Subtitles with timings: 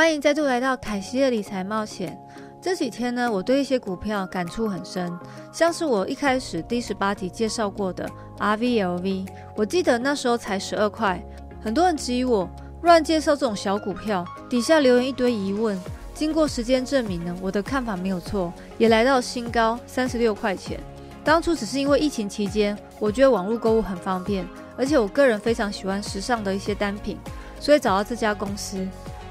[0.00, 2.18] 欢迎再度来到凯西的理财冒险。
[2.58, 5.12] 这几天呢，我对一些股票感触很深，
[5.52, 8.08] 像是我一开始第十八集介绍过的
[8.38, 11.22] RVLV，我记得那时候才十二块，
[11.62, 12.48] 很多人质疑我
[12.80, 15.78] 乱介绍这种小股票，底下留言一堆疑问。
[16.14, 20.80] 经过时间证明呢，我的看法没有错，也来到新高三十六块钱。
[21.22, 24.48] 当初只是因为疫情期间，我觉得网络购物很方便，
[24.78, 27.18] 而且我个人非常喜欢时尚的一些单品，
[27.60, 28.88] 所以找到这家公司。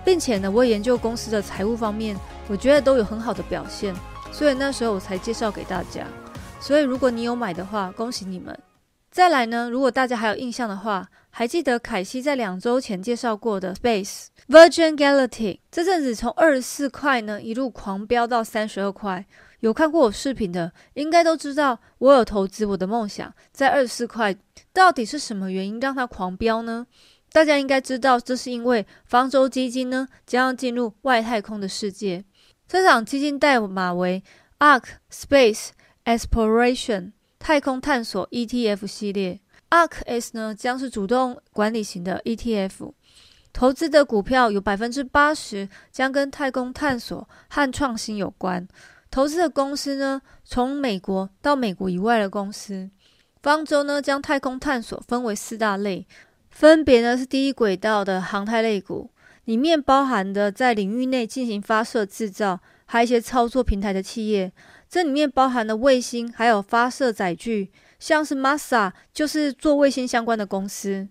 [0.09, 3.93] 并且呢，我研究公司的财务方面，我觉得都有很好的表现，
[4.31, 6.03] 所以那时候我才介绍给大家。
[6.59, 8.57] 所以如果你有买的话，恭喜你们。
[9.11, 19.27] 再来呢，如果大家还有印象的话，还记得凯西在两周前介绍过的 Space Virgin Galactic，这阵子从二十四块呢一路狂飙到三十二块。
[19.59, 24.35] 有看过我视频的，应该都知道我有投资我的梦想在二十四块，
[24.73, 26.87] 到底是什么原因让它狂飙呢？
[27.31, 32.25] 大家应该知道，这是因为方舟基金呢将要进入外太空的世界。
[32.67, 34.23] 这场基金代码为
[34.59, 35.69] ARK Space
[36.05, 39.39] Exploration 太空探索 ETF 系列。
[39.69, 42.93] ARK S 呢将是主动管理型的 ETF，
[43.53, 48.67] 投资的股票有百分之八十将跟太空探索和创新有关。
[49.11, 52.89] 投资的公司呢，从美国到美国以外的公司。
[53.41, 56.05] 方舟呢将太空探索分为四大类。
[56.49, 59.09] 分别呢是第一轨道的航太类股，
[59.45, 64.51] 里面包含的在领域内进行发射制造，还有一些操作平台的企业。
[64.89, 71.07] 这里面包含的卫星，还有发射载具，像是 Masa 就是做卫星相关的公司。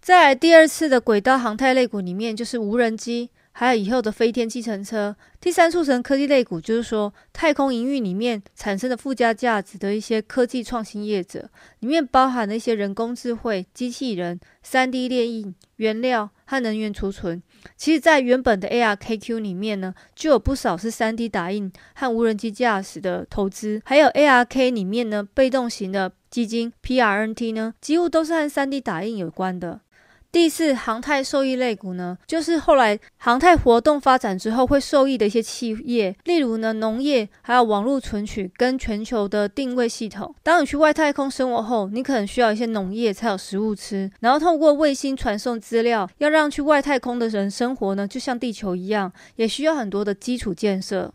[0.00, 3.30] 再来第二次的轨道航太类股里面就是无人机。
[3.58, 11.48] 还有以后的飞天计程车，第三促成科技类股，就是说太空营运里面产生的附加价值的一些科技创新业者，
[11.80, 17.42] 里面包含了一些人工智慧、机器人、三 D 列印、原料和能源储存。
[17.78, 29.80] 其实，在原本的 ARKQ 里面呢，就有不少是三 D 打印和无人机驾驶的投资，还有 ARK 里面呢，被动型的基金 PRNT 呢，几乎都是和三 D 打印有关的。
[30.36, 40.34] 第四，航太受益类股呢，就是后来航太活动发展之后会受益的一些企业，例如呢农业，还有网络存取跟全球的定位系统。
[40.42, 51.14] 当你去外太空生活后，你可能需要一些农业才有食物吃，然后透过卫星传送资料，要让去外太空的人生活呢，就像地球一样，也需要很多的基础建设。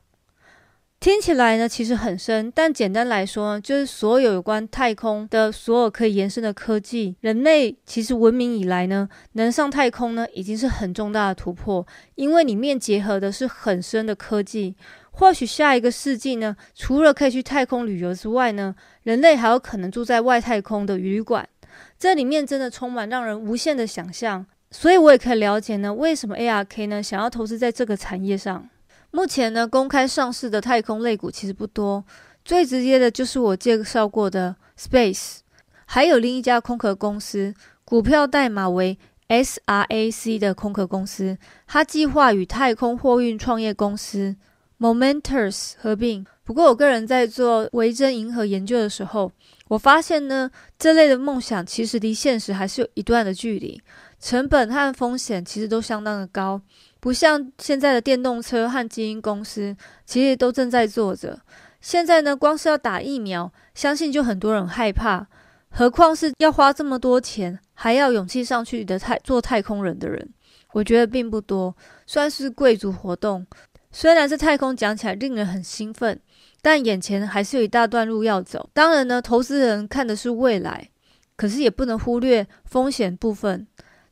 [1.02, 14.76] 听起来呢，其实很深，但简单来说呢，就是所有有关太空的所有可以延伸的科技，人类其实文明以来呢，能上太空呢，已经是很重大的突破，因为里面结合的是很深的科技。
[15.10, 21.50] 或许下一个世纪呢，除了可以去太空旅游之外呢，人类还有可能住在外太空的旅馆，
[21.98, 24.46] 这里面真的充满让人无限的想象。
[24.70, 28.70] 所以我也可以了解呢，为什么 ARK 呢想要投资在这个产业上。
[29.12, 32.04] 目前呢，公开上市的太空类股其实不多，
[32.46, 35.40] 最直接的就是我介绍过的 Space，
[35.86, 44.36] 还有另一家空壳公司，股票代码为 SRAC 的空壳公司，它计划与太空货运创业公司
[44.80, 46.26] Momentus 合并。
[46.44, 49.32] 不过，我个人在做维珍银河研究的时候，
[49.68, 53.82] 我发现呢，这类的梦想其实离现实还是有一段的距离，
[54.20, 56.62] 成本和风险其实都相当的高。
[57.02, 59.76] 不像现在的电动车和基因公司，
[60.06, 61.42] 其实都正在做着。
[61.82, 65.26] 现在呢，光是要打疫苗，相信就很多人害怕，
[65.72, 70.30] 何况是要花这么多钱，还要勇气上去的太做太空人的人，
[70.74, 71.76] 我觉得并不多，
[72.06, 73.48] 算是贵族活动。
[73.92, 76.22] 虽然这太空讲起来令人很兴奋，
[76.62, 78.70] 但眼前还是有一大段路要走。
[78.74, 80.92] 当然呢，投资人看的是未来，
[81.36, 83.66] 可是也不能忽略风险部分。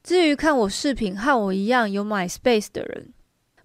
[0.09, 3.13] 至于看我视频和我一样有买 Space 的人，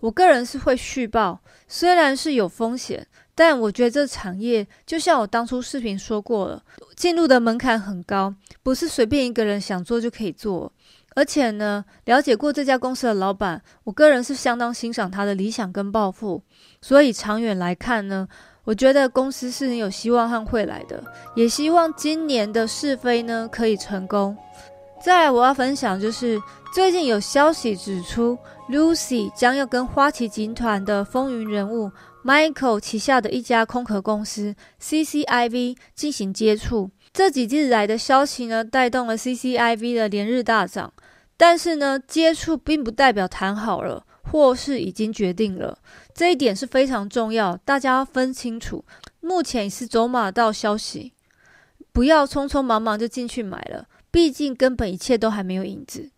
[0.01, 6.63] 我个人是会续报，虽然是有风险，但我觉得这产业就像我当初视频说过了，
[6.95, 10.71] 进入的门槛很高，不是随便一个人想做就可以做。
[11.15, 16.43] 而且呢，了解过这家公司的老板，我个人是相当欣赏他的理想跟抱负，
[16.83, 18.29] 所以长远来看呢，
[18.65, 21.03] 我觉得公司是很有希望和会来的，
[21.35, 24.37] 也希望今年的试飞呢可以成功。
[25.05, 26.41] 再来，我要分享就是
[26.73, 28.39] 最近有消息指出
[28.71, 31.93] ，Lucy 将要跟花旗集团的风云人物
[32.25, 36.91] Michael 旗下的一家空壳公司 CCIV 进行接触。
[37.13, 40.91] 这几日来的消息呢，带动了 CCIV 的连日大涨。
[41.37, 45.77] 但是呢，接触并不代表谈好了，或是已经决定了。
[46.15, 48.83] 这一点是非常重要，大家要分清楚。
[49.21, 51.13] 目前是走马道消息，
[51.93, 53.85] 不要匆匆忙忙就进去买了。
[54.15, 56.09] 毕竟根本一切都还没有影子。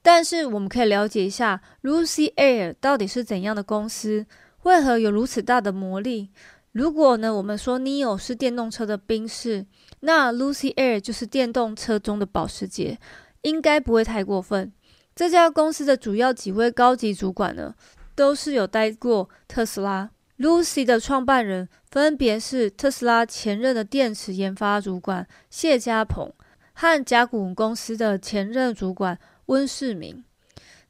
[0.00, 4.24] 但是我们可以了解一下 Lucy Air 到底是怎样的公司，
[4.62, 6.30] 为何有如此大的魔力？
[6.72, 9.66] 如果呢，我们说 Neo 是电动车的宾士，
[10.00, 12.98] 那 Lucy Air 就是电动车中的保时捷，
[13.42, 14.72] 应该不会太过分。
[15.14, 17.74] 这家公司的主要几位高级主管呢，
[18.14, 20.08] 都是有待过特斯拉。
[20.38, 26.32] Lucy 的创办人分别是特斯拉前任的电池研发主管谢家鹏
[26.74, 29.18] 和甲骨文公司的前任主管。
[29.46, 30.24] 温世明，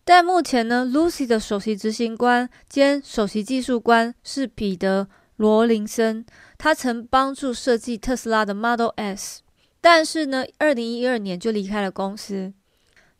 [0.04, 6.24] 但目前呢，Lucy 的首席执行官兼首席技术官是彼得罗林森，
[6.56, 9.40] 他曾帮助设计特斯拉的 Model S，
[9.80, 12.52] 但是呢，二零一二年就离开了公司。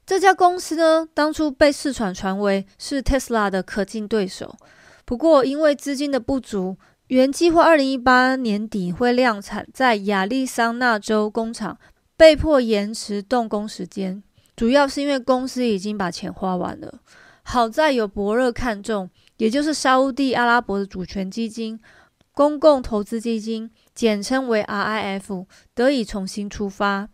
[0.07, 4.57] 这家公司呢，当初被市传传为是特斯拉的可敬对手，
[5.05, 6.77] 不过因为资金的不足，
[7.09, 11.77] 原计划二零一八年底会量产在亚利桑那州工厂，
[12.17, 14.23] 被迫延迟动工时间。
[14.57, 17.01] 主要是因为公司已经把钱花完了，
[17.43, 21.81] 好在有伯乐看中，也就是沙地阿拉伯的主权基金——
[22.33, 27.09] 公共投资基金，简称为 RIF，得以重新出发。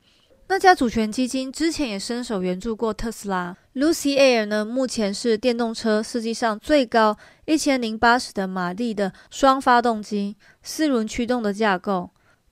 [0.48, 3.56] 那家主权基金之前也伸手援助过特斯拉。
[3.74, 7.16] Lucy Air 呢，目前是电动车世界上最高
[7.46, 12.10] 一千零八十的马力的双发动机、四轮驱动的架构，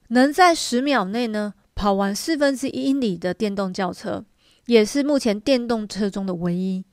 [0.08, 4.24] 能在十秒内呢跑完四分之一英里的电动轿车。
[4.66, 6.84] 也是目前电动车中的唯一。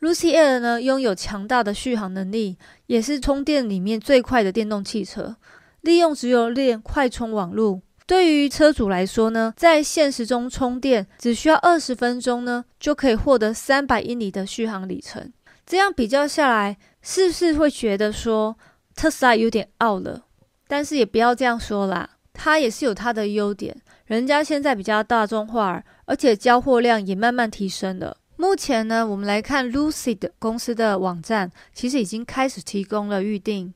[0.00, 5.36] Lucy Air 呢，拥有强大的续航能力，也是充电里面最快的电动汽车。
[5.82, 15.32] 利用直流链快充网络，对于车主来说呢，在现实中充电只需要二十分钟呢，就可以获得三百英里的续航里程。
[15.64, 18.58] 这样比较下来，是不是会觉得说
[18.94, 20.24] 特斯拉有点傲了？
[20.66, 23.74] 但是也不要这样说啦，它也是有它的优点。
[24.06, 28.18] 人家现在比较大众化，而且交货量也慢慢提升了。
[28.36, 33.72] 目前呢，我们来看 Lucid 公司的网站，其实已经开始提供了预定，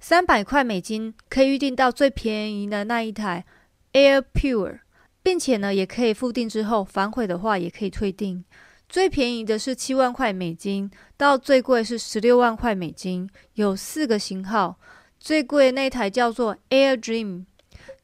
[0.00, 3.46] 三百块美金可以预定到最便宜的那一台
[3.92, 4.80] Air Pure，
[5.22, 8.44] 并且呢，也可以付定之后反悔的话也可以退订。
[8.86, 14.78] 最便宜的是七万块美金，到最贵是十六万块美金，有四个型号，
[15.18, 17.44] 最贵那台叫做 Air Dream。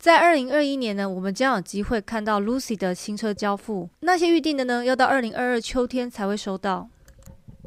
[0.01, 3.91] 在二零二一年呢，我们将有机会看到 Lucy 的新车交付。
[4.01, 6.89] 那些预定的呢，要到二零二二秋天才会收到。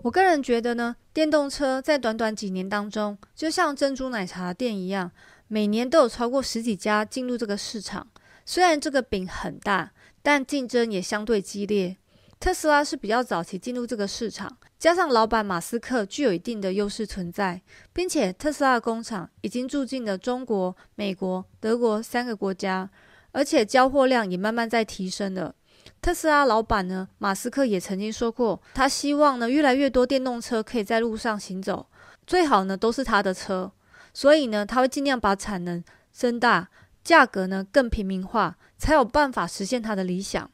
[0.01, 5.12] 我个人觉得呢，电动车在短短几年当中，就像珍珠奶茶店一样，
[5.47, 8.07] 每年都有超过十几家进入这个市场。
[8.44, 9.91] 虽然这个饼很大，
[10.24, 11.97] 但竞争也相对激烈。
[12.44, 17.62] 特斯拉是比较早期进入这个市场，加上老板马斯克具有一定的优势存在，
[17.94, 22.90] 并且特斯拉工厂已经住进了中国、美国、德国三个国家，
[23.31, 25.56] 而且交货量也慢慢在提升了。
[26.01, 31.88] 特斯拉老板呢，马斯克也曾经说过，他希望呢越来越多电动车可以在路上行走，
[32.28, 33.72] 最好呢都是他的车，
[34.13, 35.81] 所以呢他会尽量把产能
[36.12, 36.68] 增大，
[37.06, 40.51] 价格呢更平民化，才有办法实现他的理想。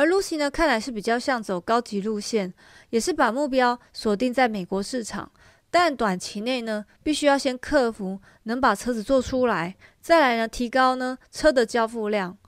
[0.00, 2.54] 而 Lucy 呢，看来是比较像走高级路线，
[2.88, 5.30] 也是把目标锁定在美国市场。
[5.70, 12.38] 但短期内呢，必须要先克服能把车子做出来，再来呢提高呢车的交付量。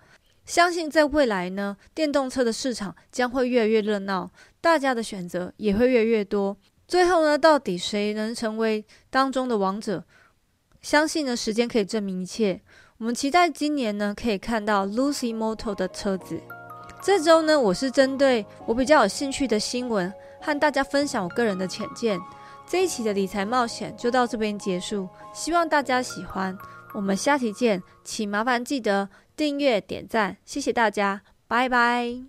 [0.46, 4.30] 相信在未来呢，电动车的市场将会越来越热闹，
[4.62, 6.56] 大家的选择也会越来越多。
[6.88, 10.06] 最后呢，到底谁能成为当中的王者？
[10.80, 12.62] 相信呢，时间可以证明一切。
[12.96, 16.40] 我们期待今年呢，可以看到 Lucy Motor 的车子。
[17.02, 22.20] 这周呢，我是针对我比较有兴趣的新闻，和大家分享我个人的浅见。
[22.64, 26.56] 这一期的理财冒险就到这边结束，希望大家喜欢。
[26.94, 32.22] 我们下期见，请麻烦记得订阅、点赞，谢谢大家，拜拜。